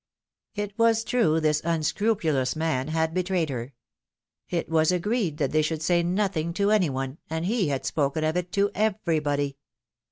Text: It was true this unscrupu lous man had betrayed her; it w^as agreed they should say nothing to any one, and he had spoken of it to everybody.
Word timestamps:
It 0.55 0.75
was 0.79 1.03
true 1.03 1.39
this 1.39 1.61
unscrupu 1.61 2.33
lous 2.33 2.55
man 2.55 2.87
had 2.87 3.13
betrayed 3.13 3.51
her; 3.51 3.71
it 4.49 4.67
w^as 4.67 4.91
agreed 4.91 5.37
they 5.37 5.61
should 5.61 5.83
say 5.83 6.01
nothing 6.01 6.53
to 6.55 6.71
any 6.71 6.89
one, 6.89 7.19
and 7.29 7.45
he 7.45 7.67
had 7.67 7.85
spoken 7.85 8.23
of 8.23 8.35
it 8.35 8.51
to 8.53 8.71
everybody. 8.73 9.57